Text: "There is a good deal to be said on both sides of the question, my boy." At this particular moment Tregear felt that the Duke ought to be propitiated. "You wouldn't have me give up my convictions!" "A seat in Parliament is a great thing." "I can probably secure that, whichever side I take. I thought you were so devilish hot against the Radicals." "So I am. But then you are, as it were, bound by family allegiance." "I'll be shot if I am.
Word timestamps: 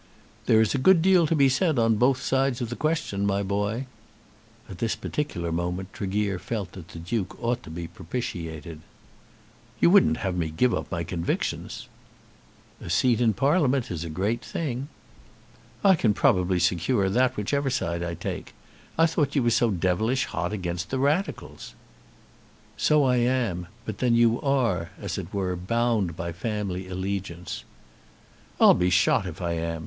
"There 0.47 0.59
is 0.61 0.73
a 0.73 0.79
good 0.79 1.03
deal 1.03 1.27
to 1.27 1.35
be 1.35 1.47
said 1.47 1.77
on 1.77 1.97
both 1.97 2.23
sides 2.23 2.59
of 2.59 2.69
the 2.71 2.75
question, 2.75 3.23
my 3.23 3.43
boy." 3.43 3.85
At 4.67 4.79
this 4.79 4.95
particular 4.95 5.51
moment 5.51 5.93
Tregear 5.93 6.39
felt 6.39 6.71
that 6.71 6.87
the 6.87 6.97
Duke 6.97 7.37
ought 7.39 7.61
to 7.61 7.69
be 7.69 7.85
propitiated. 7.87 8.81
"You 9.79 9.91
wouldn't 9.91 10.17
have 10.25 10.35
me 10.35 10.49
give 10.49 10.73
up 10.73 10.91
my 10.91 11.03
convictions!" 11.03 11.87
"A 12.83 12.89
seat 12.89 13.21
in 13.21 13.35
Parliament 13.35 13.91
is 13.91 14.03
a 14.03 14.09
great 14.09 14.41
thing." 14.43 14.87
"I 15.83 15.93
can 15.93 16.15
probably 16.15 16.57
secure 16.57 17.07
that, 17.07 17.37
whichever 17.37 17.69
side 17.69 18.01
I 18.01 18.15
take. 18.15 18.55
I 18.97 19.05
thought 19.05 19.35
you 19.35 19.43
were 19.43 19.51
so 19.51 19.69
devilish 19.69 20.25
hot 20.25 20.51
against 20.51 20.89
the 20.89 20.97
Radicals." 20.97 21.75
"So 22.75 23.03
I 23.03 23.17
am. 23.17 23.67
But 23.85 23.99
then 23.99 24.15
you 24.15 24.41
are, 24.41 24.89
as 24.99 25.19
it 25.19 25.31
were, 25.31 25.55
bound 25.55 26.15
by 26.17 26.31
family 26.31 26.87
allegiance." 26.87 27.63
"I'll 28.59 28.73
be 28.73 28.89
shot 28.89 29.27
if 29.27 29.39
I 29.43 29.51
am. 29.53 29.79